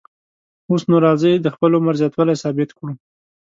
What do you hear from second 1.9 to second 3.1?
زیاتوالی ثابت کړو.